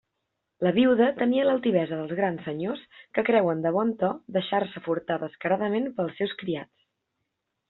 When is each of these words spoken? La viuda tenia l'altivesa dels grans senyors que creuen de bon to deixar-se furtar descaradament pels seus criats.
La 0.67 0.69
viuda 0.75 1.09
tenia 1.17 1.43
l'altivesa 1.49 1.99
dels 1.99 2.15
grans 2.19 2.47
senyors 2.49 2.81
que 3.17 3.25
creuen 3.27 3.61
de 3.67 3.73
bon 3.77 3.93
to 4.01 4.11
deixar-se 4.39 4.85
furtar 4.89 5.19
descaradament 5.27 5.87
pels 6.01 6.19
seus 6.23 6.35
criats. 6.43 6.91